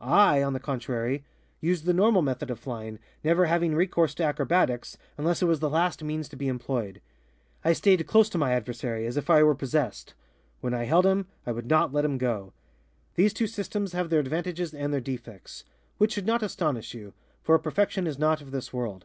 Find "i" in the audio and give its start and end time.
0.00-0.42, 7.64-7.72, 9.30-9.44, 10.74-10.86, 11.46-11.52